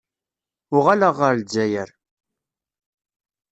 [0.77, 1.89] Uɣaleɣ ɣer Lezzayer.